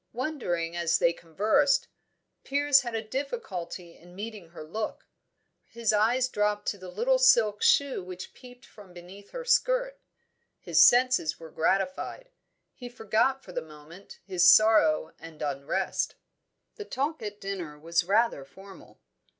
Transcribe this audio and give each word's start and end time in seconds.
Wondering 0.13 0.75
as 0.75 0.97
they 0.97 1.13
conversed, 1.13 1.87
Piers 2.43 2.81
had 2.81 2.95
a 2.95 3.07
difficulty 3.07 3.95
in 3.95 4.15
meeting 4.15 4.49
her 4.49 4.63
look; 4.63 5.05
his 5.67 5.93
eyes 5.93 6.27
dropped 6.27 6.67
to 6.69 6.79
the 6.79 6.89
little 6.89 7.19
silk 7.19 7.61
shoe 7.61 8.03
which 8.03 8.33
peeped 8.33 8.65
from 8.65 8.93
beneath 8.93 9.29
her 9.29 9.45
skirt. 9.45 9.99
His 10.59 10.81
senses 10.81 11.39
were 11.39 11.51
gratified; 11.51 12.31
he 12.73 12.89
forgot 12.89 13.43
for 13.43 13.51
the 13.51 13.61
moment 13.61 14.17
his 14.25 14.49
sorrow 14.49 15.11
and 15.19 15.39
unrest. 15.43 16.15
The 16.77 16.85
talk 16.85 17.21
at 17.21 17.39
dinner 17.39 17.77
was 17.77 18.03
rather 18.03 18.43
formal. 18.43 18.99